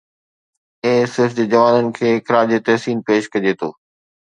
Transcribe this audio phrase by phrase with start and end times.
[0.83, 3.69] اي S F جي جوانن کي خراج تحسين پيش ڪجي ٿو